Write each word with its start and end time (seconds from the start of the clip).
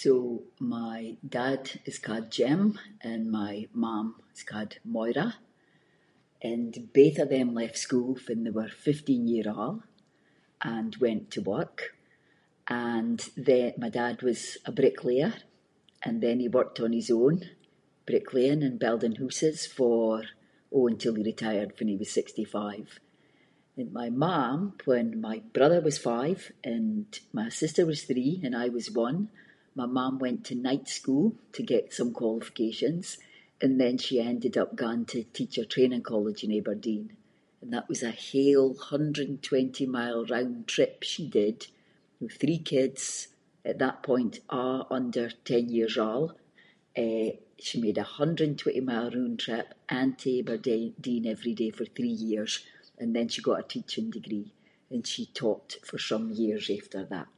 So, 0.00 0.10
my 0.74 0.94
dad 1.36 1.62
is 1.90 1.96
ca’d 2.06 2.24
Jim, 2.36 2.62
and 3.10 3.22
my 3.40 3.52
mam 3.84 4.06
is 4.34 4.42
ca’d 4.50 4.70
Moira 4.94 5.28
and 6.52 6.72
both 6.98 7.16
of 7.24 7.28
them 7.34 7.48
left 7.60 7.78
school 7.86 8.12
fann 8.24 8.40
they 8.42 8.54
were 8.58 8.80
fifteen 8.88 9.22
year 9.32 9.46
auld 9.64 9.80
and 10.76 10.90
went 11.06 11.24
to 11.34 11.40
work 11.56 11.76
and 12.94 13.18
then 13.48 13.70
my 13.82 13.90
dad 14.00 14.16
was 14.28 14.40
a 14.70 14.72
bricklayer 14.80 15.34
and 16.06 16.14
then 16.24 16.36
he 16.42 16.56
worked 16.56 16.78
on 16.84 16.92
his 17.00 17.10
own 17.20 17.36
bricklaying 18.10 18.62
and 18.66 18.84
building 18.84 19.14
hooses 19.20 19.58
for, 19.76 20.00
oh, 20.74 20.84
until 20.92 21.14
he 21.16 21.30
retired 21.32 21.70
fann 21.76 21.90
he 21.92 22.00
was 22.02 22.10
sixty-five. 22.20 22.86
And 23.80 23.90
my 24.00 24.08
mam, 24.26 24.58
when 24.90 25.08
my 25.28 25.36
brother 25.56 25.80
was 25.88 26.06
five, 26.10 26.38
and 26.74 27.06
my 27.40 27.46
sister 27.62 27.82
was 27.90 28.00
three, 28.10 28.32
and 28.44 28.52
I 28.64 28.68
was 28.76 28.94
one, 29.08 29.20
my 29.80 29.86
mam 29.96 30.14
went 30.24 30.40
to 30.44 30.62
night 30.68 30.86
school 30.98 31.26
to 31.54 31.60
get 31.72 31.96
some 31.98 32.10
qualifications, 32.20 33.06
and 33.64 33.72
then 33.82 33.96
she 34.04 34.14
ended 34.32 34.54
up 34.62 34.70
going 34.84 35.04
to 35.12 35.22
teacher 35.38 35.64
training 35.74 36.02
college 36.12 36.40
in 36.44 36.56
Aberdeen, 36.58 37.06
and 37.60 37.70
that 37.72 37.88
was 37.90 38.02
a 38.02 38.18
whole 38.26 38.72
hundred-and-twenty 38.92 39.86
mile 39.98 40.22
round 40.32 40.56
trip 40.74 40.94
she 41.12 41.22
did, 41.40 41.58
with 42.20 42.32
three 42.40 42.58
kids 42.72 43.02
at 43.70 43.76
that 43.82 43.98
point 44.10 44.34
a’ 44.62 44.86
under 44.98 45.26
ten 45.50 45.64
years 45.76 45.96
auld, 46.08 46.30
eh, 47.04 47.28
she 47.66 47.76
made 47.84 47.98
a 48.00 48.12
hundred-and-twenty 48.18 48.82
mile 48.90 49.08
roond 49.16 49.38
trip 49.44 49.68
and 50.00 50.10
to 50.20 50.28
Aberdeen 50.40 51.24
every 51.34 51.54
day 51.62 51.70
for 51.76 51.86
three 51.96 52.16
years 52.30 52.52
and 53.00 53.08
then 53.14 53.28
she 53.32 53.40
got 53.48 53.58
her 53.60 53.72
teaching 53.76 54.06
degree, 54.18 54.48
and 54.92 55.02
she 55.10 55.22
taught 55.40 55.68
for 55.88 55.98
some 56.10 56.26
years 56.40 56.66
after 56.78 57.00
that. 57.14 57.34